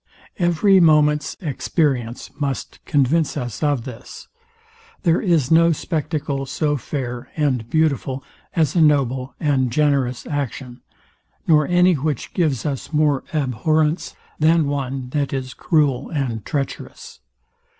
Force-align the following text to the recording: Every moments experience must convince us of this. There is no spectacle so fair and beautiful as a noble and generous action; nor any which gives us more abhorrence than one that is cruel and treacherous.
Every 0.39 0.79
moments 0.79 1.37
experience 1.41 2.31
must 2.39 2.83
convince 2.85 3.37
us 3.37 3.61
of 3.61 3.83
this. 3.83 4.29
There 5.03 5.21
is 5.21 5.51
no 5.51 5.71
spectacle 5.73 6.47
so 6.47 6.75
fair 6.75 7.29
and 7.37 7.69
beautiful 7.69 8.23
as 8.55 8.75
a 8.75 8.81
noble 8.81 9.35
and 9.39 9.69
generous 9.71 10.25
action; 10.25 10.81
nor 11.45 11.67
any 11.67 11.93
which 11.93 12.33
gives 12.33 12.65
us 12.65 12.91
more 12.91 13.23
abhorrence 13.31 14.15
than 14.39 14.65
one 14.65 15.09
that 15.09 15.33
is 15.33 15.53
cruel 15.53 16.09
and 16.09 16.43
treacherous. 16.43 17.19